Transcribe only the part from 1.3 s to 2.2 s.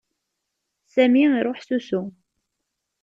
iruḥ s usu.